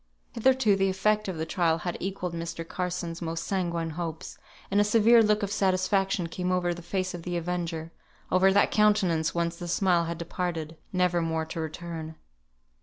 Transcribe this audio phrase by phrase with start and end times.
[0.31, 2.67] Hitherto the effect of the trial had equalled Mr.
[2.67, 4.39] Carson's most sanguine hopes,
[4.71, 7.91] and a severe look of satisfaction came over the face of the avenger,
[8.31, 12.15] over that countenance whence the smile had departed, never more to return.